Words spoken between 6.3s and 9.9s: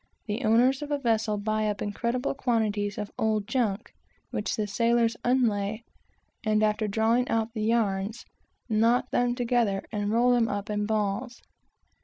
after drawing out the yarns, knot them together,